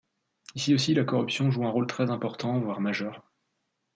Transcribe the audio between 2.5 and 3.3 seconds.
voire majeur.